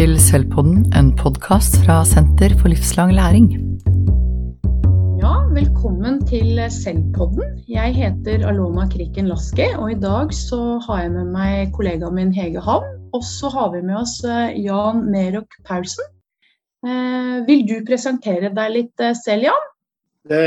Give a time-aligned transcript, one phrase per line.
[0.00, 3.50] til Selvpodden, en podkast fra Senter for livslang læring.
[5.20, 7.58] Ja, velkommen til Selvpodden.
[7.68, 12.32] Jeg heter Alona Kriken Laske, og i dag så har jeg med meg kollegaen min
[12.32, 12.88] Hege Havn.
[13.12, 16.08] Og så har vi med oss eh, Jan Nerok Paulsen.
[16.80, 19.70] Eh, vil du presentere deg litt eh, selv, Jan?
[20.32, 20.44] Det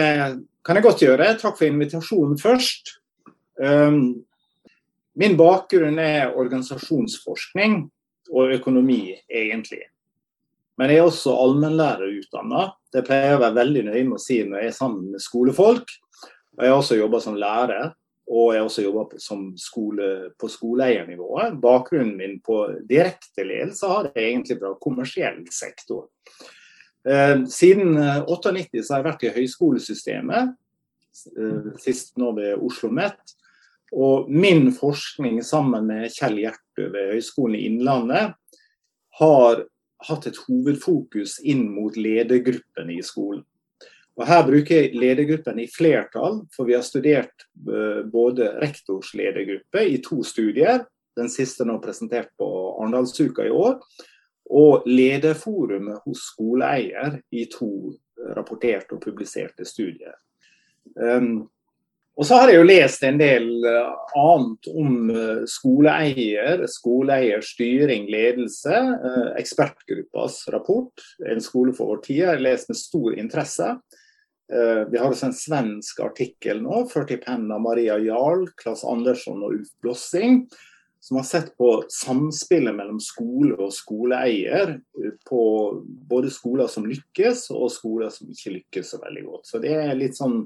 [0.65, 1.33] kan jeg godt gjøre.
[1.37, 2.95] Takk for invitasjonen først.
[3.61, 4.23] Um,
[5.13, 7.83] min bakgrunn er organisasjonsforskning
[8.31, 9.83] og økonomi, egentlig.
[10.79, 12.69] Men jeg er også allmennlærerutdanna.
[12.93, 15.21] Det pleier jeg å være veldig nøye med å si når jeg er sammen med
[15.21, 15.91] skolefolk.
[16.57, 17.93] Jeg har også jobba som lærer,
[18.29, 19.05] og jeg har også jobba
[19.61, 20.09] skole,
[20.39, 21.59] på skoleeiernivået.
[21.61, 26.07] Bakgrunnen min på direkte ledelse har jeg egentlig fra kommersiell sektor.
[27.03, 27.97] Eh, siden
[28.29, 30.53] 98 så har jeg vært i høyskolesystemet,
[31.37, 33.35] eh, sist nå ved Oslo OsloMet.
[33.93, 38.33] Og min forskning sammen med Kjell Gjertø ved Høgskolen i Innlandet
[39.19, 39.65] har
[40.07, 43.43] hatt et hovedfokus inn mot ledergruppene i skolen.
[44.17, 49.85] Og Her bruker jeg ledergruppen i flertall, for vi har studert eh, både rektors ledergruppe
[49.89, 50.83] i to studier,
[51.17, 52.49] den siste nå presentert på
[52.81, 53.79] Arendalsuka i år,
[54.53, 57.93] og lederforumet hos skoleeier i to
[58.37, 60.15] rapporterte og publiserte studier.
[60.99, 61.47] Um,
[62.13, 64.97] og så har jeg jo lest en del eh, annet om
[65.49, 68.75] skoleeier, skoleeier, skoleeiers styring, ledelse.
[68.77, 70.93] Eh, ekspertgruppas rapport,
[71.31, 73.75] En skole for vår tid, jeg har lest med stor interesse.
[74.53, 79.39] Vi har også en svensk artikkel nå, ført i pennen av Maria Jarl, Claes Andersson
[79.41, 80.43] og Ulf Blossing,
[81.03, 84.77] som har sett på samspillet mellom skole og skoleeier
[85.27, 85.41] på
[86.11, 89.49] både skoler som lykkes og skoler som ikke lykkes så veldig godt.
[89.49, 90.45] Så det er litt sånn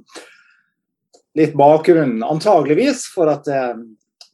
[1.38, 3.78] litt bakgrunnen, antageligvis, for at jeg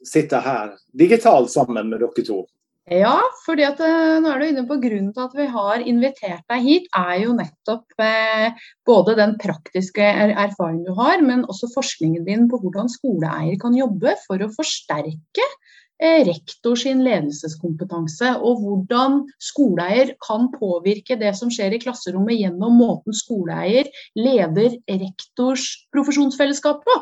[0.08, 2.44] sitter her digitalt sammen med dere to.
[2.92, 6.44] Ja, fordi at eh, nå er du inne på grunnen til at vi har invitert
[6.52, 11.72] deg hit, er jo nettopp eh, både den praktiske er erfaringen du har, men også
[11.72, 15.63] forskningen din på hvordan skoleeier kan jobbe for å forsterke Eh,
[16.02, 23.16] rektor sin ledelseskompetanse, og hvordan skoleeier kan påvirke det som skjer i klasserommet gjennom måten
[23.16, 27.00] skoleeier leder rektors profesjonsfellesskap på.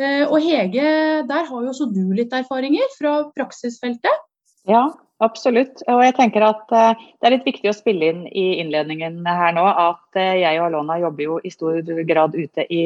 [0.00, 0.88] Eh, og Hege,
[1.28, 4.26] der har jo også du litt erfaringer fra praksisfeltet?
[4.68, 4.86] Ja,
[5.24, 5.82] absolutt.
[5.90, 9.56] Og jeg tenker at eh, Det er litt viktig å spille inn i innledningen her
[9.56, 12.84] nå at jeg og Alona jobber jo i stor grad ute i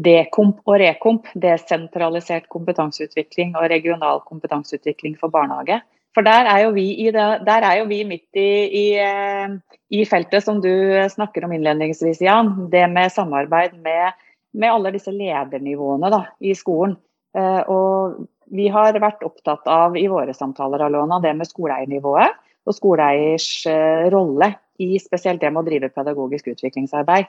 [0.00, 5.80] dekomp og rekomp, desentralisert kompetanseutvikling og regional kompetanseutvikling for barnehage.
[6.14, 9.54] For der er jo vi, det, er jo vi midt i, i, eh,
[9.90, 10.70] i, feltet som du
[11.10, 12.68] snakker om innledningsvis, Jan.
[12.70, 14.14] Det med samarbeid med,
[14.54, 16.94] med alle disse ledernivåene da, i skolen.
[17.34, 18.22] Eh, og
[18.54, 24.06] vi har vært opptatt av i våre samtaler Alona, det med skoleeiernivået og skoleeiers eh,
[24.14, 27.26] rolle i spesielt det med å drive pedagogisk utviklingsarbeid.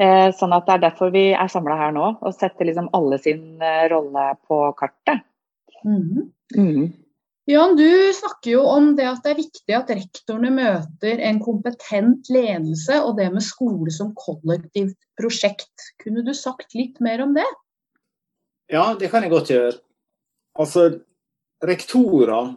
[0.00, 3.18] Eh, sånn at Det er derfor vi er samla her nå, og setter liksom alle
[3.20, 5.26] sin eh, rolle på kartet.
[5.84, 6.30] Mm.
[6.56, 6.86] Mm.
[7.50, 12.30] Jan, du snakker jo om det at det er viktig at rektorene møter en kompetent
[12.32, 15.90] ledelse, og det med skole som kollektivt prosjekt.
[16.00, 17.48] Kunne du sagt litt mer om det?
[18.70, 19.74] Ja, det kan jeg godt gjøre.
[20.60, 20.86] Altså,
[21.64, 22.54] rektorer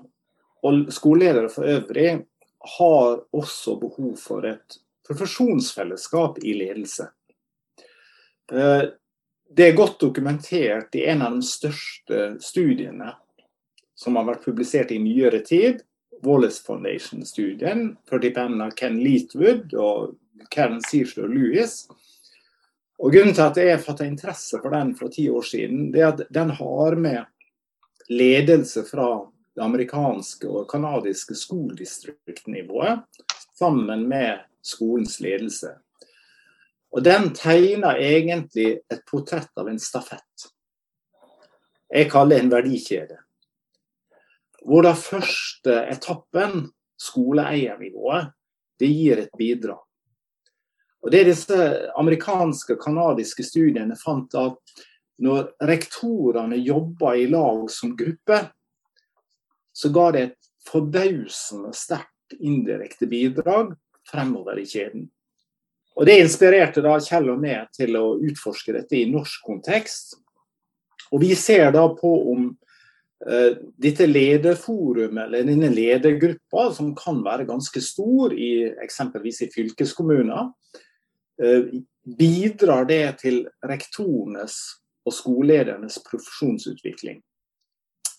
[0.64, 2.22] og skoleledere for øvrig
[2.78, 4.78] har også behov for et
[5.08, 7.10] profesjonsfellesskap i ledelse.
[8.54, 8.84] Eh,
[9.56, 13.14] det er godt dokumentert i en av de største studiene
[13.98, 15.82] som har vært publisert i nyere tid.
[16.24, 20.16] Wallace Foundation-studien, ført i pennen av Ken Leatwood og
[20.54, 21.84] Karen Searshaw Lewis.
[23.04, 26.14] Og Grunnen til at jeg fatta interesse for den for ti år siden, det er
[26.14, 27.26] at den har med
[28.10, 29.10] ledelse fra
[29.54, 33.04] det amerikanske og kanadiske skoledistriktnivået
[33.60, 35.76] sammen med skolens ledelse.
[36.94, 40.50] Og den tegner egentlig et portrett av en stafett.
[41.94, 43.18] Jeg kaller det en verdikjede.
[44.64, 46.70] Hvor den første etappen,
[47.02, 48.30] skoleeiernivået,
[48.80, 49.82] det gir et bidrag.
[51.04, 51.58] Og Det disse
[52.00, 54.56] amerikanske og canadiske studiene fant at
[55.24, 58.40] når rektorene jobba i lag som gruppe,
[59.74, 63.74] så ga det et forbausende sterkt indirekte bidrag
[64.10, 65.10] fremover i kjeden.
[65.94, 70.18] Og Det inspirerte da Kjell og meg til å utforske dette i norsk kontekst.
[71.14, 77.50] Og Vi ser da på om uh, dette lederforumet, eller denne ledergruppa, som kan være
[77.50, 80.50] ganske stor i eksempelvis i fylkeskommuner,
[81.44, 81.74] uh,
[82.04, 84.58] bidrar det til rektorenes
[85.06, 87.22] og skoleledernes profesjonsutvikling.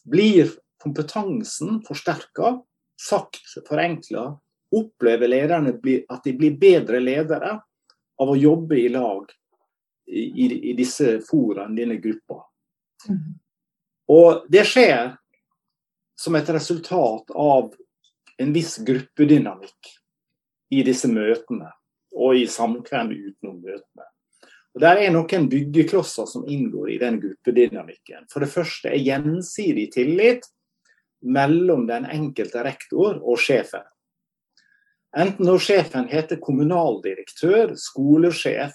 [0.04, 0.52] Blir
[0.84, 2.58] kompetansen forsterka,
[3.00, 4.34] sagt forenkla,
[4.80, 5.74] opplever lederne
[6.08, 7.56] at de blir bedre ledere
[8.20, 9.30] av å jobbe i lag
[10.06, 12.42] i, i, disse foraene, denne gruppa.
[13.08, 13.34] Mm.
[14.14, 15.14] Og det skjer
[16.20, 17.72] som et resultat av
[18.38, 19.94] en viss gruppedynamikk
[20.74, 21.70] i disse møtene
[22.14, 24.10] og i samkvem utenom møtene.
[24.74, 28.26] Og Der er noen byggeklosser som inngår i den gruppedynamikken.
[28.30, 30.48] For det første er gjensidig tillit
[31.22, 33.84] mellom den enkelte rektor og sjefen.
[35.14, 38.74] Enten når sjefen heter kommunaldirektør, skolesjef,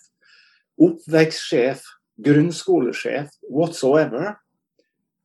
[0.79, 1.83] oppvekstsjef,
[2.23, 4.37] grunnskolesjef, whatsoever,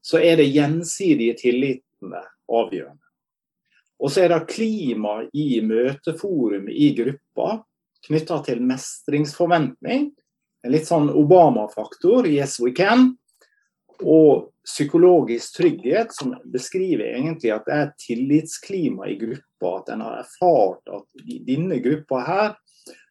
[0.04, 3.00] så er det gjensidige tillitene avgjørende.
[4.02, 7.60] Og så er det klima i møteforumet i gruppa
[8.04, 10.10] knytta til mestringsforventning.
[10.64, 13.14] En litt sånn Obama-faktor, yes we can.
[14.02, 19.72] Og psykologisk trygghet, som beskriver egentlig at det er tillitsklima i gruppa.
[19.78, 22.54] At en har erfart at i denne gruppa her,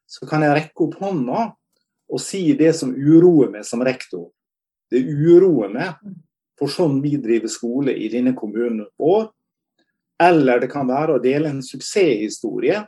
[0.10, 1.46] så kan jeg rekke opp hånda
[2.14, 4.28] og si det som uroer meg som rektor.
[4.92, 5.96] Det uroer meg
[6.60, 9.32] for sånn vi driver skole i denne kommunen vår.
[10.22, 12.84] Eller det kan være å dele en suksesshistorie.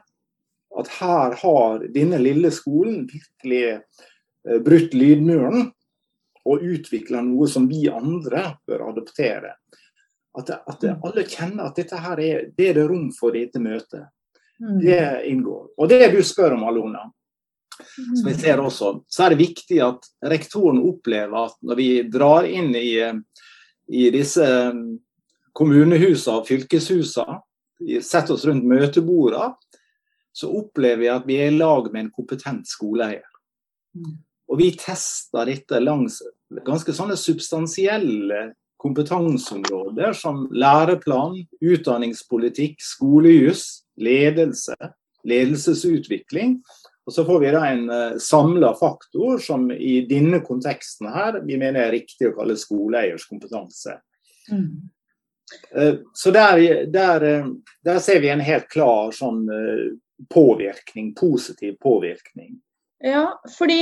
[0.75, 5.71] At her har denne lille skolen virkelig eh, brutt lydmuren
[6.45, 9.55] og utvikle noe som vi andre bør adoptere.
[10.35, 13.61] At, at, alle kjenner at dette her er, det er det rom for i dette
[13.63, 14.09] møtet.
[14.59, 14.79] Mm.
[14.81, 14.99] Det
[15.31, 15.69] inngår.
[15.77, 17.05] Og det du spør om, Alona,
[17.95, 22.47] som vi ser også, så er det viktig at rektoren opplever at når vi drar
[22.47, 22.99] inn i,
[23.91, 24.45] i disse
[25.55, 27.41] kommunehusene og fylkeshusene,
[27.99, 29.55] setter oss rundt møtebordene,
[30.35, 33.27] så opplever vi at vi er i lag med en kompetent skoleeier.
[33.95, 34.17] Mm.
[34.51, 36.19] Og vi tester dette langs
[36.65, 38.51] ganske sånne substansielle
[38.81, 44.75] kompetanseområder som læreplan, utdanningspolitikk, skolejus, ledelse,
[45.25, 46.59] ledelsesutvikling.
[47.05, 51.57] Og så får vi da en eh, samla faktor som i denne konteksten her vi
[51.57, 53.99] mener er riktig å kalle skoleeiers kompetanse.
[54.51, 54.89] Mm.
[55.77, 57.51] Uh, så der, der, uh,
[57.85, 59.43] der, ser vi en helt klar sånn
[60.33, 62.55] påvirkning, positiv påvirkning.
[63.03, 63.25] Ja,
[63.57, 63.75] fordi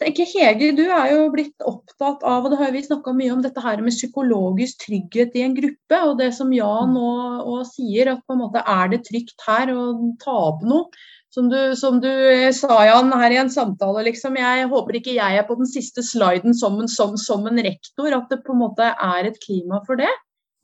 [0.00, 3.42] tenker Hege, du er jo blitt opptatt av, og det har vi snakka mye om,
[3.44, 6.00] dette her med psykologisk trygghet i en gruppe.
[6.08, 9.84] Og det som Jan nå sier, at på en måte er det trygt her å
[10.24, 10.90] ta opp noe.
[11.30, 12.08] Som du, som du,
[12.56, 14.38] sa, Jan, her i en samtale, liksom.
[14.40, 18.10] Jeg håper ikke jeg er på den siste sliden som en, som, som en rektor.
[18.16, 20.10] At det på en måte er et klima for det.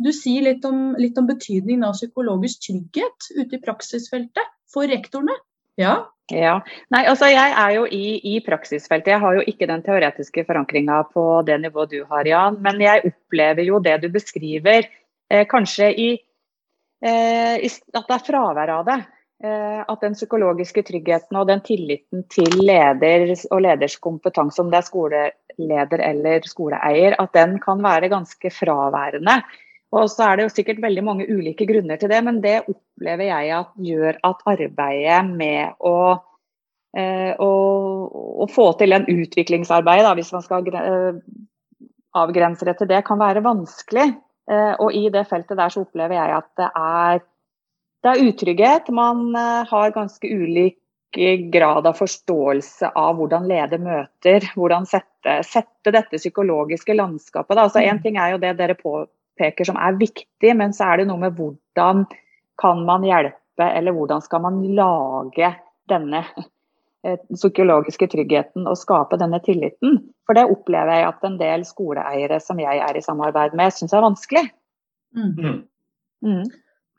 [0.02, 5.36] Du sier litt om, litt om betydningen av psykologisk trygghet ute i praksisfeltet for rektorene.
[5.78, 6.00] Ja?
[6.32, 6.54] Ja,
[6.88, 9.12] Nei, altså Jeg er jo i, i, praksisfeltet.
[9.12, 12.56] Jeg har jo ikke den teoretiske forankringa på det nivået du har, Jan.
[12.64, 14.88] Men jeg opplever jo det du beskriver,
[15.30, 16.08] eh, kanskje i,
[17.04, 18.98] eh, i, at det er fravær av det.
[19.44, 24.80] Eh, at den psykologiske tryggheten og den tilliten til leder og leders kompetanse, om det
[24.80, 29.42] er skoleleder eller skoleeier, at den kan være ganske fraværende.
[29.94, 33.28] Og så er det jo sikkert veldig mange ulike grunner til det, men det opplever
[33.28, 35.96] jeg at gjør at arbeidet med å,
[36.98, 37.50] eh, å,
[38.44, 41.20] å få til en utviklingsarbeid, da, hvis man skal eh,
[42.18, 44.10] avgrense det til det, kan være vanskelig.
[44.44, 47.22] Og i det feltet der så opplever jeg at det er
[48.04, 48.88] det er utrygghet.
[48.92, 50.78] Man eh, har ganske ulik
[51.54, 54.44] grad av forståelse av hvordan leder møter.
[54.58, 57.56] Hvordan sette, sette dette psykologiske landskapet.
[57.56, 58.02] Altså Én mm.
[58.04, 58.76] ting er jo det dere
[59.34, 62.06] påpeker som er viktig, men så er det noe med hvordan
[62.60, 65.54] kan man hjelpe, eller hvordan skal man lage
[65.88, 66.24] denne
[67.04, 70.00] eh, psykologiske tryggheten og skape denne tilliten.
[70.26, 73.92] For det opplever jeg at en del skoleeiere som jeg er i samarbeid med, syns
[73.92, 74.50] er vanskelig.
[75.14, 75.32] Mm.
[75.38, 75.64] Mm.
[76.22, 76.44] mm.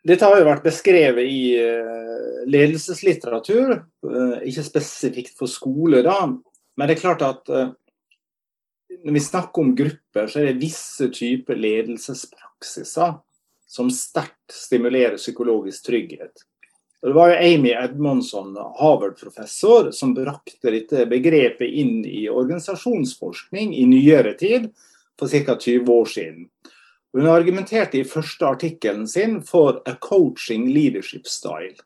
[0.05, 6.27] Dette har jo vært beskrevet i eh, ledelseslitteratur, eh, ikke spesifikt for skole, da.
[6.75, 7.49] Men det er klart at
[9.03, 13.15] når vi snakker om grupper, så er det visse typer ledelsespraksiser
[13.67, 16.45] som sterkt stimulerer psykologisk trygghet.
[17.01, 23.83] Og det var jo Amy Edmondson, Harvard-professor, som brakte dette begrepet inn i organisasjonsforskning i
[23.89, 24.71] nyere tid,
[25.19, 25.55] for ca.
[25.55, 26.47] 20 år siden.
[27.15, 31.77] Hun argumenterte i første artikkelen sin for a coaching leadership style.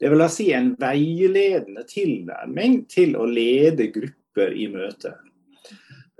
[0.00, 5.12] Det vil si en veiledende tilnærming til å lede grupper i møte.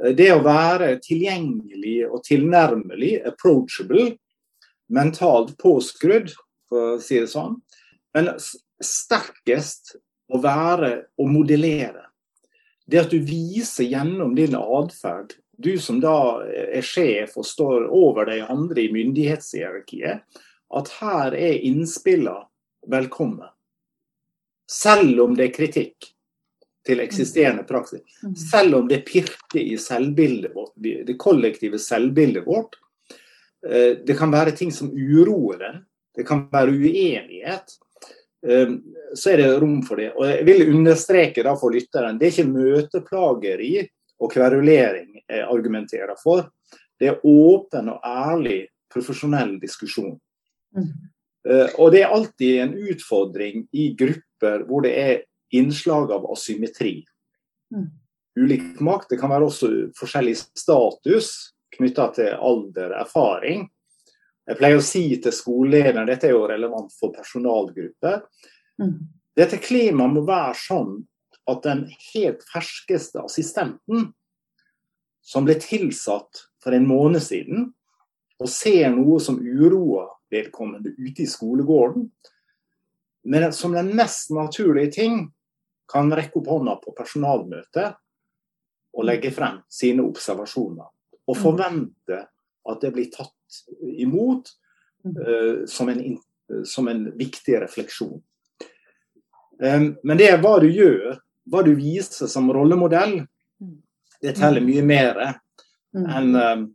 [0.00, 4.14] Det å være tilgjengelig og tilnærmelig, approachable,
[4.88, 6.32] mentalt påskrudd,
[6.70, 7.58] for å si det sånn.
[8.16, 8.32] Men
[8.80, 9.96] sterkest
[10.32, 12.06] å være å modellere.
[12.90, 18.30] Det at du viser gjennom din atferd du som da er sjef og står over
[18.30, 20.22] de andre i myndighetshierarkiet,
[20.70, 22.46] at her er innspillene
[22.88, 23.50] velkomne.
[24.70, 26.08] Selv om det er kritikk
[26.90, 28.02] til eksisterende praksis.
[28.50, 32.74] Selv om det pirker i selvbildet vårt, det kollektive selvbildet vårt.
[33.66, 35.84] Eh, det kan være ting som uroer den.
[36.16, 37.76] Det kan være uenighet.
[38.46, 38.74] Eh,
[39.14, 40.10] så er det rom for det.
[40.16, 43.74] Og jeg vil understreke da for lytteren, det er ikke møteplageri
[44.20, 46.48] og kverulering jeg argumenterer for.
[47.00, 50.18] Det er åpen og ærlig profesjonell diskusjon.
[50.76, 50.90] Mm.
[51.48, 55.14] Eh, og det er alltid en utfordring i grupper hvor det er
[55.50, 57.04] innslag av asymmetri.
[57.74, 57.88] Mm.
[58.40, 59.08] Ulik makt.
[59.10, 63.68] Det kan være også forskjellig status knytta til alder, erfaring.
[64.48, 68.22] Jeg pleier å si til skolelederen, dette er jo relevant for personalgrupper,
[68.80, 69.08] Mm.
[69.36, 71.06] dette klimaet må være sånn
[71.46, 71.82] at den
[72.14, 74.14] helt ferskeste assistenten
[75.20, 77.74] som ble tilsatt for en måned siden,
[78.40, 82.10] og ser noe som uroer vedkommende ute i skolegården,
[83.24, 85.32] men som den mest naturlige ting
[85.90, 87.98] kan rekke opp hånda på personalmøtet
[88.96, 90.88] og legge frem sine observasjoner.
[91.30, 92.24] Og forvente
[92.70, 93.60] at det blir tatt
[94.02, 94.50] imot
[95.06, 96.16] uh, som, en,
[96.66, 98.18] som en viktig refleksjon.
[99.60, 101.20] Um, men det er hva du gjør,
[101.50, 103.20] hva du viser som rollemodell,
[104.20, 105.22] det teller mye mer
[105.94, 106.06] Mm.
[106.06, 106.74] enn um,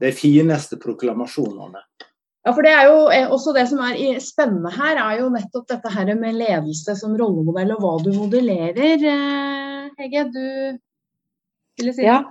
[0.00, 1.82] de fineste proklamasjonene.
[2.40, 5.66] Ja, for det er jo eh, også det som er spennende her, er jo nettopp
[5.68, 9.02] dette her med ledelse som rollemodell, og hva du modellerer.
[9.12, 10.46] Eh, Hege, du
[11.80, 12.22] ville si Ja,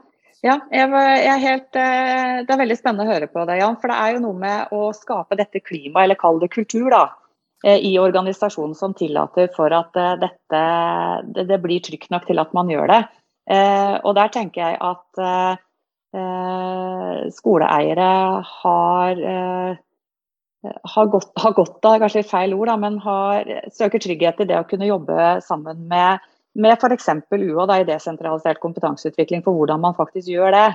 [0.42, 0.90] ja jeg,
[1.28, 3.78] jeg helt, eh, det er veldig spennende å høre på deg, Jan.
[3.78, 7.06] For det er jo noe med å skape dette klimaet, eller kall det kultur, da,
[7.70, 10.60] i organisasjonen som tillater for at dette
[11.36, 13.00] det, blir trygt nok til at man gjør det.
[14.08, 15.20] Og der tenker jeg at
[17.36, 18.08] skoleeiere
[18.48, 19.20] har
[20.64, 24.60] har godt, har godt av, kanskje feil ord, da, men har, søker trygghet i det
[24.60, 26.26] å kunne jobbe sammen med,
[26.60, 27.10] med f.eks.
[27.32, 30.68] UH da, i desentralisert kompetanseutvikling for hvordan man faktisk gjør det.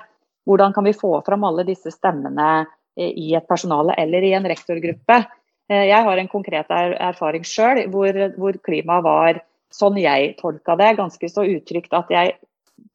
[0.48, 2.48] Hvordan kan vi få fram alle disse stemmene
[2.96, 5.20] eh, i et personale eller i en rektorgruppe.
[5.68, 10.76] Eh, Jeg har en konkret er, erfaring sjøl hvor, hvor klimaet var sånn jeg tolka
[10.80, 12.36] det, ganske så utrygt at jeg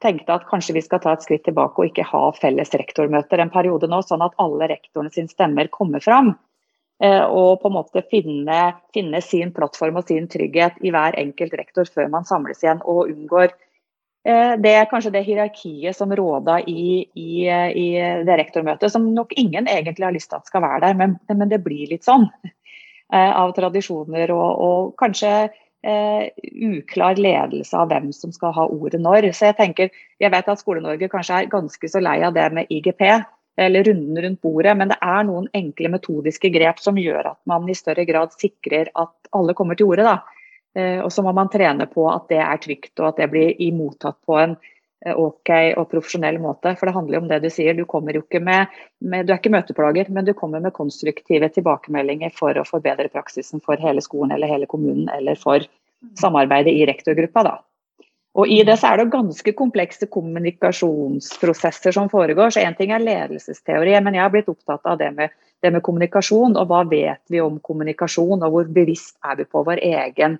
[0.03, 3.51] tenkte at kanskje vi skal ta et skritt tilbake og ikke ha felles rektormøter en
[3.51, 6.33] periode nå, sånn at alle rektorene sine stemmer kommer fram.
[6.99, 8.59] Eh, Og på en måte finne,
[8.93, 13.07] finne sin plattform og sin trygghet i hver enkelt rektor før man samles igjen og
[13.13, 13.53] unngår
[14.27, 17.87] eh, det er kanskje det hierarkiet som råda i, i, i
[18.27, 21.47] det rektormøtet, som nok ingen egentlig har lyst til at skal være der, men, men
[21.47, 22.27] det blir litt sånn.
[23.15, 26.27] eh, Av tradisjoner og, og kanskje eh,
[26.67, 29.31] uklar ledelse av hvem som skal ha ordet når.
[29.31, 32.67] Så jeg tenker, jeg vet at Skole-Norge kanskje er ganske så lei av det med
[32.75, 33.07] IGP,
[33.59, 37.67] eller runden rundt bordet, men det er noen enkle metodiske grep som gjør at man
[37.69, 40.17] i større grad sikrer at alle kommer til orde.
[40.77, 43.55] Eh, Og så må man trene på at det er trygt, og at det blir
[43.59, 44.55] imottatt på en
[45.05, 46.75] eh, ok og profesjonell måte.
[46.79, 47.73] For det handler jo om det du sier.
[47.73, 47.85] Du
[48.39, 48.67] med,
[48.99, 53.59] med Du er ikke møteplager, men du kommer med konstruktive tilbakemeldinger for å forbedre praksisen
[53.59, 55.59] for hele skolen eller hele kommunen, eller for
[56.15, 57.43] samarbeidet i rektorgruppa.
[57.43, 57.57] da.
[58.37, 62.53] Og I det så er det ganske komplekse kommunikasjonsprosesser som foregår.
[62.53, 65.33] så Én ting er ledelsesteori, men jeg har blitt opptatt av det med,
[65.63, 66.57] det med kommunikasjon.
[66.57, 70.37] Og hva vet vi om kommunikasjon, og hvor bevisst er vi på vår egen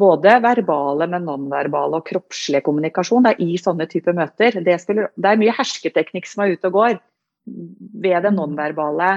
[0.00, 4.60] både verbale, men nonverbale og kroppslige kommunikasjon da, i sånne typer møter.
[4.64, 7.00] Det, spiller, det er mye hersketeknikk som er ute og går
[8.04, 9.16] ved det nonverbale,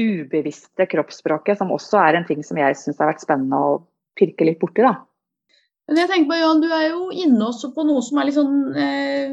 [0.00, 3.78] ubevisste kroppsspråket, som også er en ting som jeg syns har vært spennende å
[4.16, 4.84] pirke litt borti.
[4.86, 4.96] da.
[5.90, 8.36] Men jeg tenker på, Jan, Du er jo inne også på noe som er litt
[8.36, 9.32] sånn eh,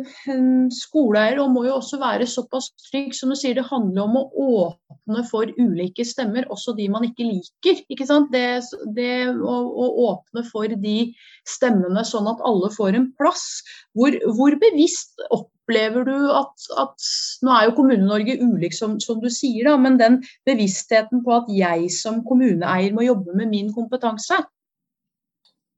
[0.73, 3.53] skoleeier, og må jo også være såpass trygg som du sier.
[3.59, 4.23] Det handler om å
[4.65, 7.83] åpne for ulike stemmer, også de man ikke liker.
[7.93, 8.33] ikke sant?
[8.33, 8.63] Det,
[8.97, 11.11] det å, å åpne for de
[11.45, 13.45] stemmene sånn at alle får en plass.
[13.93, 17.13] Hvor, hvor bevisst opplever du at, at
[17.45, 21.53] Nå er jo Kommune-Norge ulik, som, som du sier, da, men den bevisstheten på at
[21.53, 24.41] jeg som kommuneeier må jobbe med min kompetanse.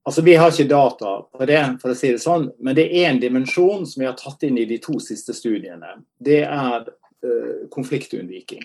[0.03, 3.09] Altså, Vi har ikke data på det, for å si det sånn, men det er
[3.11, 5.99] en dimensjon som vi har tatt inn i de to siste studiene.
[6.17, 8.63] Det er uh, konfliktunnviking.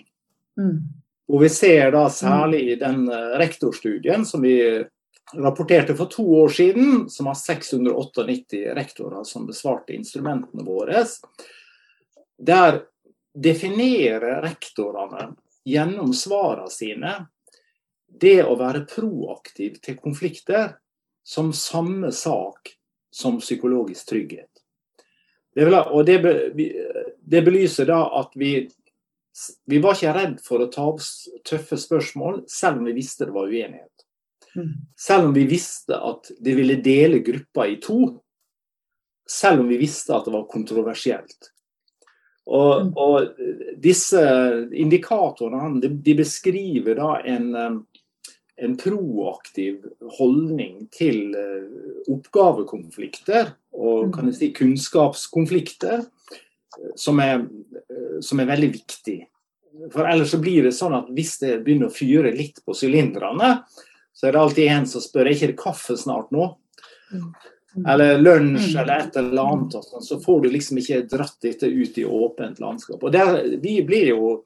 [0.57, 0.79] Mm.
[1.27, 4.55] Og vi ser da særlig i den uh, rektorstudien som vi
[5.35, 11.03] rapporterte for to år siden, som har 698 rektorer som besvarte instrumentene våre.
[12.37, 12.81] Der
[13.35, 15.33] definerer rektorene
[15.65, 17.13] gjennom svarene sine
[18.21, 20.77] det å være proaktiv til konflikter
[21.25, 22.75] som samme sak
[23.11, 24.51] som psykologisk trygghet.
[25.55, 26.17] Det, vil, og det,
[27.23, 28.67] det, belyser da at vi,
[29.65, 31.01] vi var ikke redd for å ta opp
[31.47, 34.05] tøffe spørsmål, selv om vi visste det var uenighet.
[34.55, 34.69] Mm.
[34.99, 37.99] Selv om vi visste at det ville dele gruppa i to.
[39.27, 41.51] Selv om vi visste at det var kontroversielt.
[42.45, 42.91] Og, Mm.
[43.01, 44.21] og disse
[44.77, 47.79] indikatorene de, de beskriver da en, eh,
[48.57, 49.81] en proaktiv
[50.17, 54.11] holdning til eh, oppgavekonflikter og Mm.
[54.13, 57.39] kan jeg si, kunnskapskonflikter, eh, som er,
[57.89, 59.27] eh, som er veldig viktig.
[59.91, 63.63] For ellers så blir det sånn at hvis det begynner å fyre litt på sylinderne,
[64.13, 66.55] så er det alltid en som spør er ikke det kaffe snart nå.
[67.11, 67.33] Mm.
[67.85, 68.79] Eller lunsj Mm.
[68.81, 69.71] eller et eller annet.
[69.83, 73.03] Sånn, så får du liksom ikke dratt dette ut i åpent landskap.
[73.03, 74.43] Og der, Vi blir jo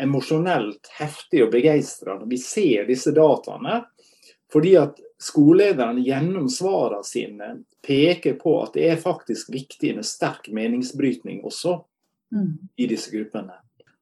[0.00, 3.82] emosjonelt heftig og begeistra når vi ser disse dataene.
[4.52, 7.52] Fordi at skolelederne gjennom svarene sine
[7.86, 11.80] peker på at det er faktisk viktig med sterk meningsbrytning også
[12.32, 12.58] Mm.
[12.76, 13.52] i disse gruppene.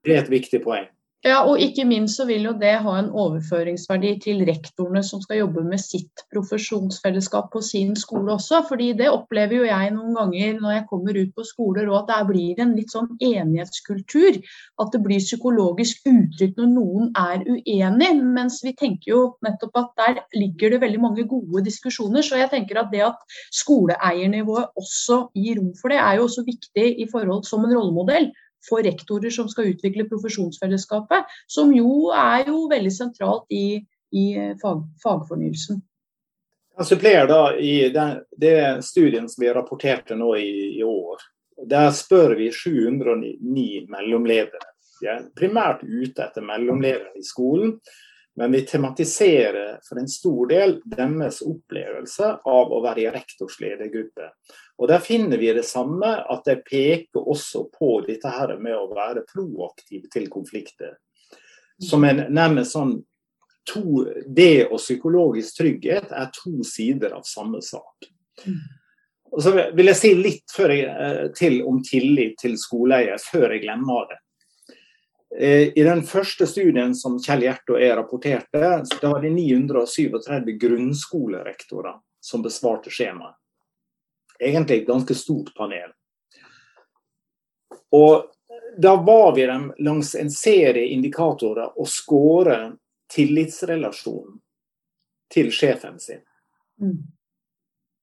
[0.04, 0.86] Det er et viktig poeng.
[1.20, 5.42] Ja, og ikke minst så vil jo det ha en overføringsverdi til rektorene som skal
[5.42, 8.62] jobbe med sitt profesjonsfellesskap på sin skole også.
[8.68, 12.08] fordi det opplever jo jeg noen ganger når jeg kommer ut på skoler, og at
[12.14, 14.40] det blir en litt sånn enighetskultur.
[14.80, 18.12] At det blir psykologisk uttrykk når noen er uenig.
[18.40, 22.24] Mens vi tenker jo nettopp at der ligger det veldig mange gode diskusjoner.
[22.24, 26.48] Så jeg tenker at det at skoleeiernivået også gir rom for det, er jo også
[26.48, 28.32] viktig i forhold som en rollemodell
[28.68, 33.80] for rektorer som skal utvikle profesjonsfellesskapet, som jo er jo veldig sentralt i,
[34.12, 34.26] i
[34.62, 35.80] fag, fagfornyelsen.
[36.80, 41.24] Jeg supplerer da i den, det studien som vi rapporterte nå i, i år.
[41.68, 44.70] Der spør vi 709 mellomledere.
[45.00, 47.74] De er primært ute etter mellomledere i skolen,
[48.36, 54.30] men vi tematiserer for en stor del deres opplevelse av å være i rektors ledergruppe.
[54.78, 58.88] Og Der finner vi det samme, at de peker også på dette her med å
[58.94, 60.96] være proaktiv til konflikter.
[61.80, 62.98] Som en nærmest sånn
[63.68, 68.08] to, Det og psykologisk trygghet er to sider av samme sak.
[69.30, 73.62] Og så vil jeg si litt jeg, eh, til om tillit til skoleeier, før jeg
[73.66, 74.18] glemmer det.
[75.38, 80.56] Eh, I den første studien som Kjell Gjert og jeg rapporterte, da var det 937
[80.58, 83.36] grunnskolerektorer som besvarte skjemaet.
[84.40, 85.92] Egentlig et ganske stort panel.
[87.92, 88.30] Og
[88.78, 92.58] da var vi dem langs en serie indikatorer og skåre
[93.12, 94.38] tillitsrelasjonen
[95.30, 96.22] til sjefen sin.
[96.80, 97.02] Mm.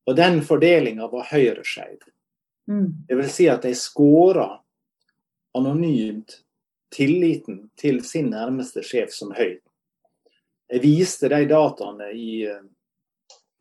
[0.08, 2.04] Og den fordelinga var høyreskeiv.
[2.72, 3.08] Mm.
[3.08, 4.50] Det vil si at de skåra
[5.58, 6.44] anonymt
[6.98, 9.58] tilliten til sin nærmeste sjef som høy.
[10.68, 12.64] Jeg viste de dataene i, eh,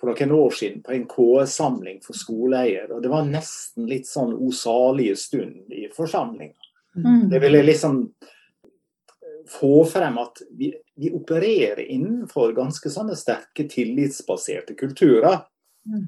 [0.00, 4.34] for noen år siden på en KS-samling for skoleeier, og det var nesten litt sånn
[4.34, 6.56] o salige stund i forsamlinga.
[6.96, 7.28] Mm.
[7.30, 8.00] Det ville liksom
[9.48, 15.44] få frem at vi, vi opererer innenfor ganske sånne sterke tillitsbaserte kulturer,
[15.86, 16.06] Mm.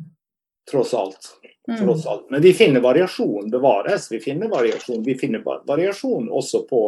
[0.71, 1.33] Tross alt.
[1.69, 1.81] Mm.
[1.81, 2.31] tross alt.
[2.31, 4.13] Men vi finner variasjon bevares.
[4.13, 6.83] Vi finner variasjon, vi finner variasjon også på,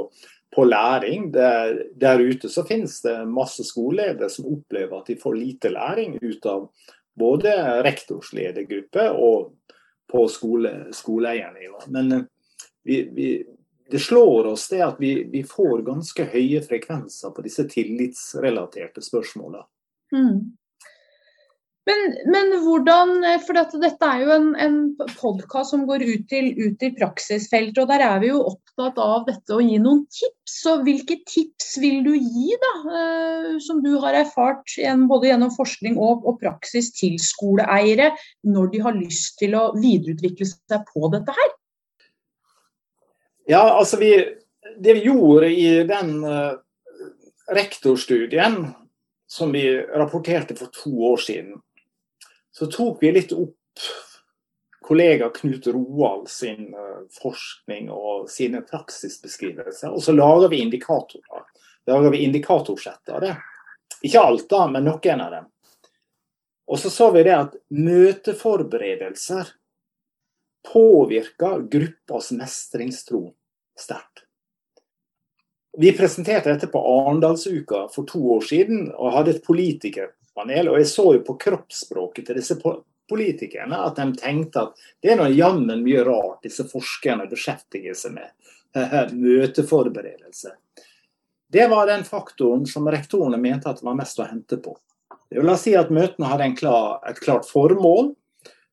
[0.56, 1.30] på læring.
[1.32, 6.18] Der, der ute så finnes det masse skoleledere som opplever at de får lite læring
[6.22, 6.68] ut av
[7.20, 9.52] både rektors ledergruppe og
[10.10, 11.82] på skole, skoleeiernivå.
[11.86, 12.22] Men eh,
[12.82, 13.46] vi, vi,
[13.90, 19.64] det slår oss det at vi, vi får ganske høye frekvenser på disse tillitsrelaterte spørsmålene.
[20.14, 20.56] Mm.
[21.88, 24.74] Men, men hvordan For dette, dette er jo en, en
[25.16, 29.24] podkast som går ut til, ut til praksisfeltet, og der er vi jo opptatt av
[29.28, 30.56] dette å gi noen tips.
[30.60, 34.76] Så hvilke tips vil du gi, da, eh, som du har erfart
[35.08, 38.10] både gjennom forskning og, og praksis til skoleeiere,
[38.44, 41.56] når de har lyst til å videreutvikle seg på dette her?
[43.50, 44.12] Ja, altså vi,
[44.80, 46.60] Det vi gjorde i den uh,
[47.50, 48.60] rektorstudien
[49.30, 49.64] som vi
[49.96, 51.58] rapporterte for to år siden,
[52.60, 53.56] så tok vi litt opp
[54.84, 59.88] kollega Knut Roald sin uh, forskning og sine praksisbeskrivelser.
[59.88, 61.46] Og så lager vi indikatorer.
[61.88, 63.30] Lager vi indikatorsetter.
[64.04, 65.48] Ikke alt, da, men noen av dem.
[66.68, 69.54] Og så så vi det at møteforberedelser
[70.68, 73.22] påvirker gruppas mestringstro
[73.80, 74.26] sterkt.
[75.80, 79.44] Vi presenterte dette på Arendalsuka for to år siden og hadde et
[80.40, 80.68] politikerpanel.
[80.68, 82.56] Og jeg så jo på kroppsspråket til disse
[83.08, 88.14] politikerne at de tenkte at det er noe jammen mye rart disse forskerne beskjeftiger seg
[88.14, 88.30] med.
[89.12, 90.54] Møteforberedelse.
[91.50, 94.76] Det var den faktoren som rektorene mente at det var mest å hente på.
[95.30, 98.14] Det vil si at Møtene hadde klar, et klart formål.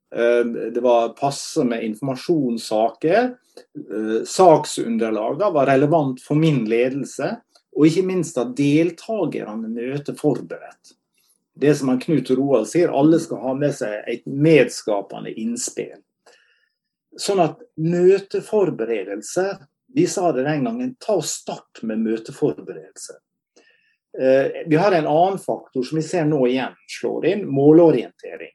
[0.10, 3.34] Det var passe med informasjonssaker.
[4.26, 7.34] Saksunderlagene var relevant for min ledelse.
[7.78, 10.97] Og ikke minst at deltakerne møter forberedt.
[11.60, 15.98] Det som han Knut Roald sier, alle skal ha med seg et medskapende innspill.
[17.18, 19.50] Sånn at møteforberedelse
[19.98, 23.14] Vi sa det den gangen, ta og start med møteforberedelse.
[24.20, 28.52] Eh, vi har en annen faktor som vi ser nå igjen slår inn, målorientering.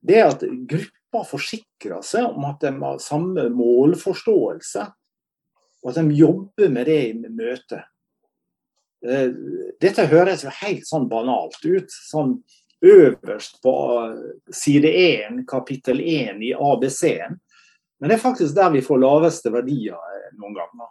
[0.00, 4.86] Det er at gruppa forsikrer seg om at de har samme målforståelse,
[5.84, 7.84] og at de jobber med det i møtet.
[9.04, 9.28] Eh,
[9.82, 11.90] dette høres jo helt sånn banalt ut.
[11.90, 12.38] sånn
[12.86, 13.72] Øverst på
[14.52, 17.38] side 1, kapittel 1 i ABC-en.
[17.98, 20.90] Men det er faktisk der vi får laveste verdier eh, noen ganger.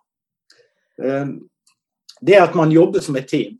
[1.02, 1.28] Eh,
[2.26, 3.58] det at man jobber som et team,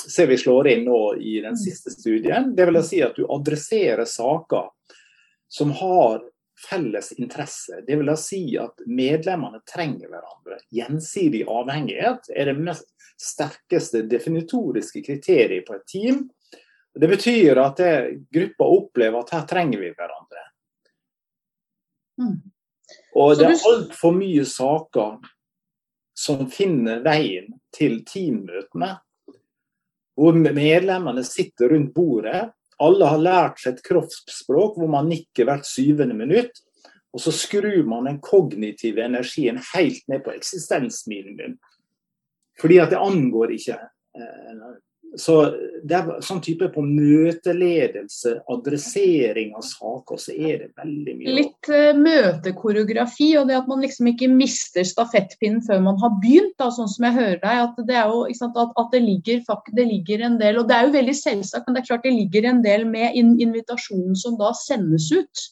[0.00, 2.50] ser vi slår inn nå i den siste studien.
[2.56, 4.70] Det vil si at du adresserer saker
[5.50, 6.22] som har
[6.68, 7.80] felles interesse.
[7.86, 10.60] Det vil da si at medlemmene trenger hverandre.
[10.74, 12.88] Gjensidig avhengighet er det mest
[13.20, 16.22] sterkeste definitoriske kriteriet på et team.
[16.94, 17.92] Det betyr at det,
[18.32, 20.46] gruppa opplever at her trenger vi hverandre.
[22.20, 22.38] Mm.
[23.16, 25.20] Og det er altfor mye saker
[26.20, 28.96] som finner veien til teammøtene.
[30.20, 32.50] Hvor medlemmene sitter rundt bordet.
[32.80, 36.62] Alle har lært seg et kroppsspråk hvor man nikker hvert syvende minutt.
[37.10, 41.56] Og så skrur man den kognitive energien helt ned på eksistensminimum.
[42.60, 44.62] Fordi at det angår ikke eh,
[45.18, 45.34] så
[45.82, 51.70] det er sånn type på møteledelse, adressering av saker, så er det veldig mye Litt
[51.72, 56.68] uh, møtekoreografi, og det at man liksom ikke mister stafettpinnen før man har begynt, da,
[56.74, 57.62] sånn som jeg hører deg.
[57.64, 59.42] At det, jo, sant, at, at det, ligger,
[59.74, 62.14] det, ligger, en del, og det er jo veldig selvsagt, men det er klart det
[62.14, 65.46] ligger en del med in invitasjonen som da sendes ut.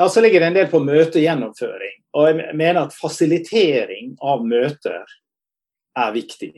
[0.00, 1.98] Ja, så ligger det en del på møtegjennomføring.
[2.16, 5.04] Og jeg mener at fasilitering av møter
[6.00, 6.56] er viktig.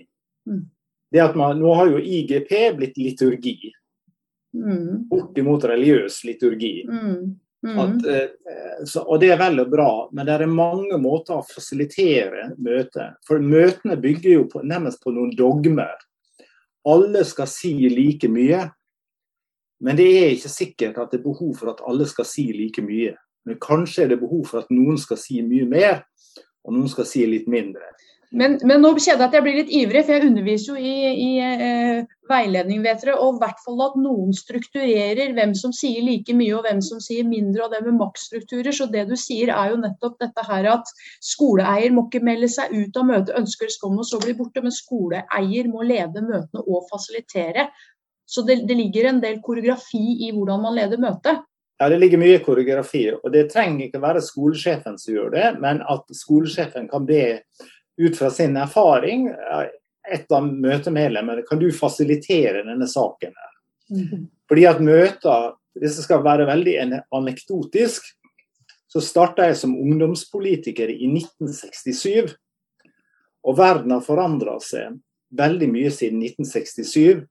[0.48, 0.70] Mm
[1.14, 3.70] det at man, Nå har jo IGP blitt liturgi.
[4.54, 5.06] Mm.
[5.10, 6.76] Bortimot religiøs liturgi.
[6.90, 7.36] Mm.
[7.64, 7.78] Mm.
[7.78, 11.46] At, eh, så, og Det er vel og bra, men det er mange måter å
[11.46, 13.14] fasilitere møtet.
[13.26, 15.94] For møtene bygger jo på, nærmest på noen dogmer.
[16.84, 18.66] Alle skal si like mye.
[19.84, 22.82] Men det er ikke sikkert at det er behov for at alle skal si like
[22.84, 23.14] mye.
[23.46, 26.02] Men kanskje er det behov for at noen skal si mye mer,
[26.64, 27.86] og noen skal si litt mindre.
[28.34, 30.94] Men, men, nå kjenner jeg at jeg blir litt ivrig, for jeg underviser jo i,
[31.22, 33.14] i eh, veiledning, vet dere.
[33.22, 37.02] Og i hvert fall at noen strukturerer hvem som sier like mye og hvem som
[37.04, 38.74] sier mindre, og det med maktstrukturer.
[38.74, 40.90] Så det du sier er jo nettopp dette her at
[41.22, 44.74] skoleeier må ikke melde seg ut av møtet, ønsker skam og så bli borte, men
[44.74, 47.68] skoleeier må lede møtene og fasilitere.
[48.26, 51.44] Så det, det ligger en del koreografi i hvordan man leder møtet.
[51.78, 53.08] Ja, det ligger mye koreografi.
[53.14, 57.24] og Det trenger ikke være skolesjefen som gjør det, men at skolesjefen kan be
[58.00, 59.28] ut fra sin erfaring,
[60.10, 63.34] et av møtemedlemmene, kan du fasilitere denne saken?
[63.90, 64.26] Mm.
[64.48, 66.74] Fordi at møter, Hvis det skal være veldig
[67.10, 68.04] anekdotisk,
[68.86, 72.36] så starta jeg som ungdomspolitiker i 1967.
[73.42, 75.00] Og verden har forandra seg
[75.34, 77.24] veldig mye siden 1967,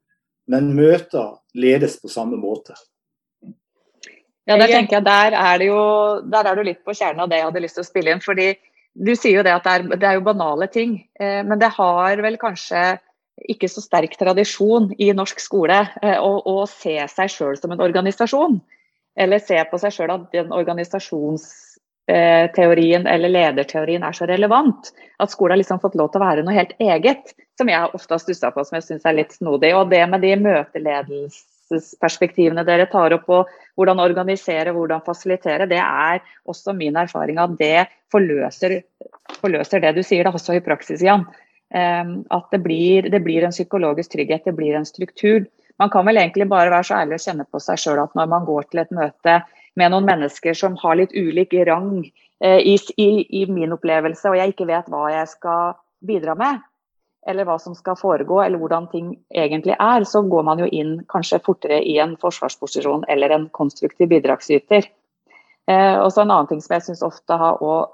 [0.52, 2.76] men møter ledes på samme måte.
[4.43, 5.80] Ja, der tenker jeg, der er, jo,
[6.28, 8.23] der er du litt på kjernen av det jeg hadde lyst til å spille inn.
[8.23, 8.49] fordi
[8.93, 11.69] du sier jo det at det er, det er jo banale ting, eh, men det
[11.77, 12.97] har vel kanskje
[13.49, 17.82] ikke så sterk tradisjon i norsk skole eh, å, å, se seg sjøl som en
[17.84, 18.62] organisasjon.
[19.17, 24.93] Eller se på seg sjøl at den organisasjonsteorien eller lederteorien er så relevant.
[25.21, 27.23] At skolen har liksom fått lov til å være noe helt eget,
[27.58, 29.71] som jeg ofte har stussa på, som jeg syns er litt snodig.
[29.77, 35.80] Og det med de møteledelse ledelsesperspektivene dere tar opp, og hvordan organisere, hvordan fasilitere, det
[35.80, 38.82] er også min erfaring at det forløser,
[39.41, 41.26] forløser det du sier da, også i praksis, Jan.
[41.73, 45.45] Um, at det blir, det blir, en psykologisk trygghet, det blir en struktur.
[45.80, 48.28] Man kan vel egentlig bare være så ærlig og kjenne på seg sjøl at når
[48.30, 49.39] man går til et møte
[49.76, 52.04] med noen mennesker som har litt ulik rang
[52.43, 53.10] eh, i, i,
[53.41, 55.73] i min opplevelse, og jeg ikke vet hva jeg skal
[56.06, 56.62] bidra med,
[57.27, 60.97] eller hva som skal foregå, eller hvordan ting egentlig er, så går man jo inn
[61.12, 64.89] kanskje fortere i en forsvarsposisjon eller en konstruktiv bidragsyter.
[65.67, 67.93] Eh, og så En annen ting som jeg syns ofte har også,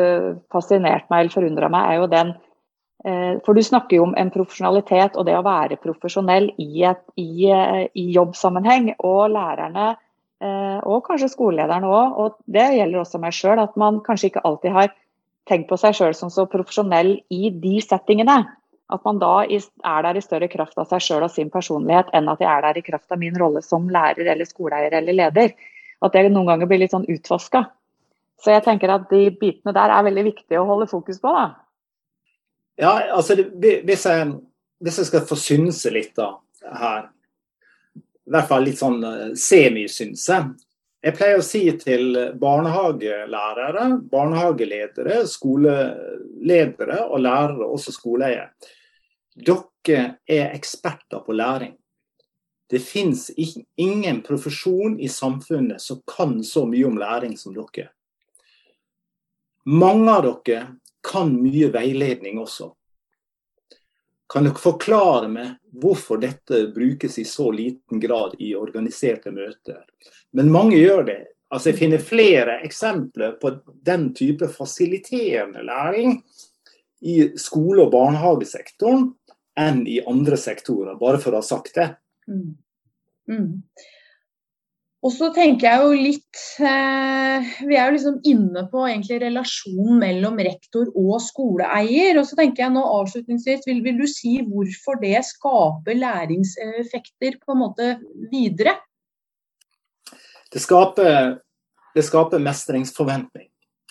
[0.00, 2.34] eh, fascinert meg eller forundra meg, er jo den
[3.04, 7.02] eh, For du snakker jo om en profesjonalitet og det å være profesjonell i, et,
[7.16, 8.94] i, uh, i jobbsammenheng.
[8.98, 9.96] Og lærerne,
[10.84, 14.72] og kanskje skolelederne òg, og det gjelder også meg sjøl, at man kanskje ikke alltid
[14.72, 14.90] har
[15.48, 18.42] tenkt på seg sjøl som så profesjonell i de settingene.
[18.94, 22.30] At man da er der i større kraft av seg sjøl og sin personlighet, enn
[22.30, 25.54] at jeg er der i kraft av min rolle som lærer eller skoleeier eller leder.
[26.04, 27.66] At det noen ganger blir litt sånn utvaska.
[28.42, 31.32] Så jeg tenker at de bitene der er veldig viktige å holde fokus på.
[31.32, 31.46] da.
[32.80, 34.30] Ja, altså hvis jeg,
[34.82, 36.32] hvis jeg skal få synse litt da,
[36.74, 37.10] her
[38.24, 40.38] i hvert fall litt sånn eh, semisynse.
[41.04, 48.48] Jeg pleier å si til barnehagelærere, barnehageledere, skoleledere og lærere, også skoleeiere,
[49.34, 51.74] dere er eksperter på læring.
[52.70, 53.30] Det fins
[53.76, 57.90] ingen profesjon i samfunnet som kan så mye om læring som dere.
[59.64, 60.64] Mange av dere
[61.04, 62.72] kan mye veiledning også.
[64.28, 69.84] Kan dere forklare meg hvorfor dette brukes i så liten grad i organiserte møter?
[70.32, 71.20] Men mange gjør det.
[71.52, 73.52] Altså Jeg finner flere eksempler på
[73.86, 76.16] den type fasiliterende læring
[77.04, 79.12] i skole- og barnehagesektoren
[79.60, 81.90] enn i andre sektorer, bare for å ha sagt det.
[82.30, 82.54] Mm.
[83.30, 83.50] Mm.
[85.04, 90.00] Og så tenker jeg jo litt eh, Vi er jo liksom inne på egentlig relasjonen
[90.00, 92.16] mellom rektor og skoleeier.
[92.20, 97.52] Og så tenker jeg nå avslutningsvis, vil, vil, du si hvorfor det skaper læringseffekter på
[97.52, 97.90] en måte
[98.32, 98.78] videre?
[100.54, 101.34] Det skaper,
[101.92, 103.50] det skaper mestringsforventning.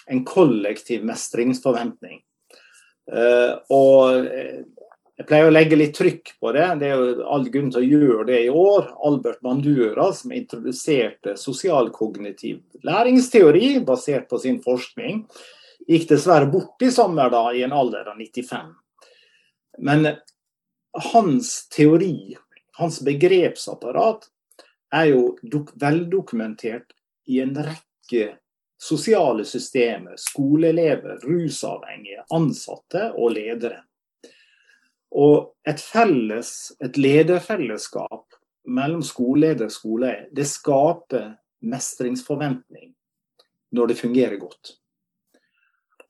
[0.09, 2.23] En kollektiv mestringsforventning.
[3.03, 4.25] Uh, og
[5.13, 6.65] jeg pleier å legge litt trykk på det.
[6.81, 8.87] Det er jo all grunn til å gjøre det i år.
[9.05, 15.21] Albert Bandura, som introduserte sosialkognitiv læringsteori basert på sin forskning,
[15.85, 18.73] gikk dessverre bort i sommer, da, i en alder av 95.
[19.85, 20.09] Men
[21.13, 22.33] hans teori,
[22.79, 24.25] hans begrepsapparat,
[24.93, 25.23] er jo
[25.81, 26.93] veldokumentert
[27.29, 28.33] i en rekke
[28.81, 30.17] sosiale systemer.
[30.17, 33.83] Skoleelever, rusavhengige, ansatte og ledere.
[35.13, 42.93] Og et felles, et lederfellesskap mellom skoleleder og skoleeier, det skaper mestringsforventning
[43.73, 44.77] når det fungerer godt.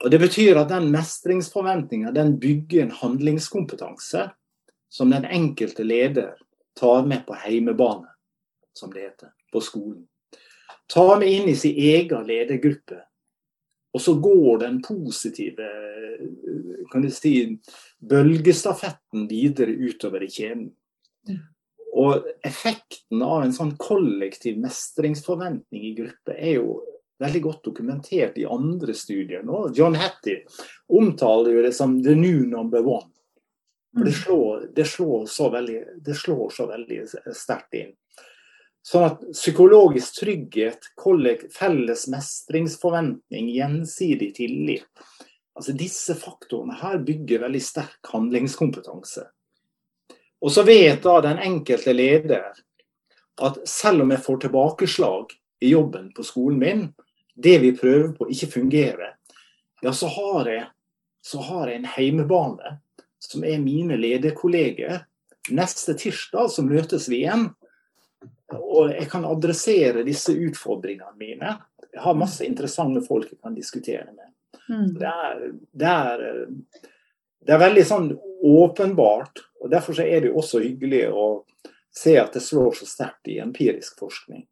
[0.04, 4.30] Og Det betyr at den mestringsforventninga bygger en handlingskompetanse
[4.90, 6.34] som den enkelte leder
[6.76, 8.08] tar med på heimebane,
[8.74, 10.08] som det heter, på skolen.
[10.90, 13.00] Tar med inn i sin egen ledergruppe
[13.94, 15.70] og så går den positive
[16.92, 17.60] kan du si,
[18.10, 20.72] bølgestafetten videre utover i kjeden.
[21.94, 26.80] Og effekten av en sånn kollektiv mestringsforventning i gruppe er jo
[27.22, 29.68] veldig godt dokumentert i andre studier nå.
[29.78, 30.42] John Hattie
[30.90, 33.12] omtaler jo det som 'the new number one'.
[33.94, 34.22] For det mm.
[34.24, 37.04] slår, det slår så veldig, det slår så veldig
[37.38, 37.92] sterkt inn.
[38.84, 40.90] Sånn at psykologisk trygghet,
[41.54, 45.06] felles mestringsforventning, gjensidig tillit
[45.56, 49.26] altså Disse faktorene her bygger veldig sterk handlingskompetanse.
[50.44, 52.52] Og så vet da den enkelte leder
[53.42, 56.84] at selv om jeg får tilbakeslag i jobben på skolen min,
[57.36, 59.16] det vi prøver på ikke fungerer,
[59.82, 60.68] ja, så har jeg,
[61.24, 62.78] så har jeg en heimebane
[63.24, 65.06] som er mine lederkolleger.
[65.50, 67.50] Neste tirsdag så møtes vi igjen
[68.54, 71.56] og jeg kan adressere disse utfordringene mine.
[71.94, 74.33] Jeg har masse interessante folk jeg kan diskutere med.
[74.70, 74.94] Mm.
[75.00, 76.24] Det, er, det, er,
[77.44, 78.10] det, er, veldig sånn
[78.44, 79.44] åpenbart.
[79.62, 81.28] og Derfor er det også hyggelig å
[81.94, 84.46] se at det slår så sterkt i empirisk forskning.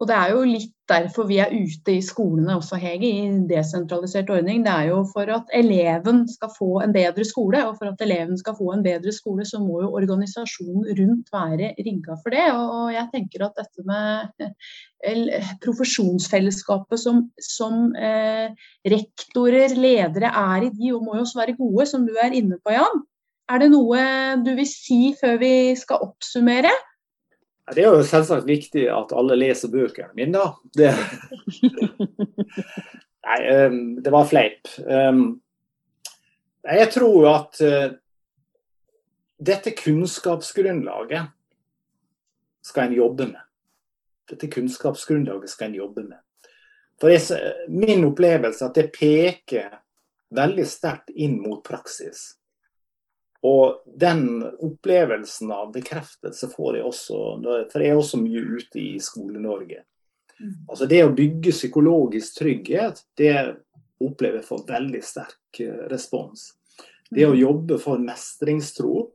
[0.00, 3.42] Og Det er jo litt derfor vi er ute i skolene også, Hege, i en
[3.50, 4.62] desentralisert ordning.
[4.64, 7.60] Det er jo for at eleven skal få en bedre skole.
[7.68, 11.74] Og for at eleven skal få en bedre skole, så må jo organisasjonen rundt være
[11.76, 12.46] rigga for det.
[12.48, 14.48] Og jeg tenker at dette med
[15.66, 18.56] profesjonsfellesskapet som, som eh,
[18.88, 22.56] rektorer, ledere er i de, og må jo også være gode, som du er inne
[22.64, 23.04] på, Jan.
[23.52, 24.00] Er det noe
[24.46, 26.72] du vil si før vi skal oppsummere?
[27.74, 30.54] Det er jo selvsagt viktig at alle leser bøkene mine, da.
[30.74, 30.90] Det...
[33.30, 34.70] Nei, um, det var fleip.
[34.86, 35.40] Um,
[36.66, 37.92] jeg tror at uh,
[39.40, 41.30] dette kunnskapsgrunnlaget
[42.66, 43.44] skal en jobbe med.
[44.30, 46.18] Dette kunnskapsgrunnlaget skal en jobbe med.
[47.00, 49.78] For jeg, Min opplevelse er at det peker
[50.36, 52.39] veldig sterkt inn mot praksis.
[53.46, 57.20] Og den opplevelsen av bekreftelse får jeg også,
[57.72, 59.84] for jeg er også mye ute i Skole-Norge.
[60.40, 60.54] Mm.
[60.68, 63.56] Altså Det å bygge psykologisk trygghet, det
[64.00, 66.54] opplever jeg for veldig sterk eh, respons.
[67.10, 67.40] Det å mm.
[67.40, 69.10] jobbe for mestringstro,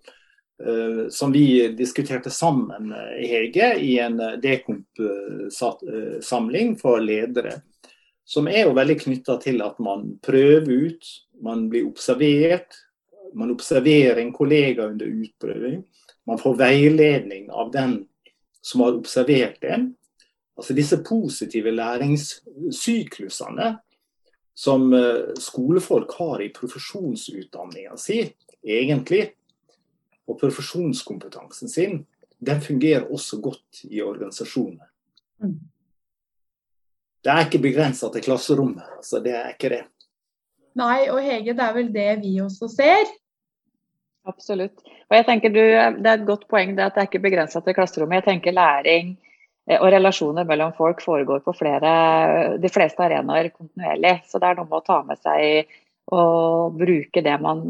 [0.66, 7.62] uh, som vi diskuterte sammen, i Hege, i en dekomp-samling for ledere.
[8.28, 11.04] Som er jo veldig knytta til at man prøver ut,
[11.46, 12.76] man blir observert,
[13.36, 15.84] man observerer en kollega under utprøving.
[16.26, 18.08] Man får veiledning av den
[18.62, 19.96] som har observert en.
[20.56, 23.76] Altså disse positive læringssyklusene
[24.56, 28.22] som eh, skolefolk har i profesjonsutdanninga si,
[28.64, 29.34] egentlig,
[30.26, 32.06] og profesjonskompetansen sin,
[32.40, 34.88] den fungerer også godt i organisasjoner.
[35.44, 35.60] Mm.
[37.26, 38.88] Det er ikke begrensa til klasserommet.
[38.98, 39.84] altså Det er ikke det.
[40.76, 43.06] Nei, og Hege, det er vel det vi også ser.
[44.26, 44.82] Absolutt.
[45.10, 47.62] Og jeg tenker du, Det er et godt poeng det at det er ikke begrensa
[47.62, 48.24] til klasserommet.
[48.24, 49.16] Jeg tenker læring
[49.70, 51.96] eh, og relasjoner mellom folk foregår på flere,
[52.62, 54.20] de fleste arenaer kontinuerlig.
[54.30, 55.74] Så det er noe med å ta med seg
[56.14, 57.64] og bruke det man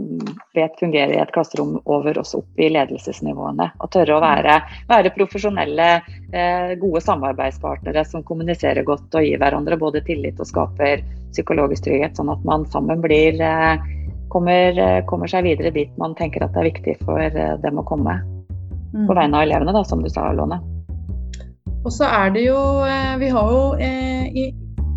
[0.56, 3.70] vet fungerer i et klasserom over oss opp i ledelsesnivåene.
[3.80, 4.58] Og tørre å være,
[4.90, 5.88] være profesjonelle,
[6.36, 12.20] eh, gode samarbeidspartnere som kommuniserer godt og gir hverandre både tillit og skaper psykologisk trygghet,
[12.20, 13.78] sånn at man sammen blir, eh,
[14.34, 17.82] kommer, eh, kommer, seg videre dit man tenker at det er viktig for eh, dem
[17.82, 18.20] å komme.
[18.96, 19.18] På mm.
[19.18, 20.62] vegne av elevene, da, som du sa, Låne.
[21.86, 24.46] Og så er det jo eh, Vi har jo i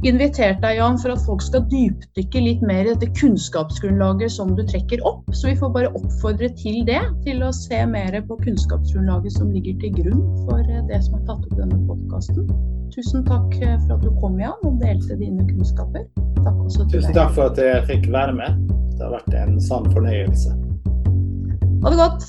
[0.07, 4.63] invitert deg, Jan, for at folk skal dypdykke litt mer i dette kunnskapsgrunnlaget som du
[4.67, 5.25] trekker opp.
[5.35, 9.75] Så vi får bare oppfordre til det, til å se mer på kunnskapsgrunnlaget som ligger
[9.83, 12.43] til grunn for eh, det som er tatt opp i denne podkasten.
[12.95, 16.03] Tusen takk eh, for at du kom, Jan, og delte dine kunnskaper.
[16.45, 18.51] Takk også til Tusen takk for at jeg fikk være med.
[18.99, 20.51] Det har vært en sann fornøyelse.
[21.83, 22.23] Ha det godt.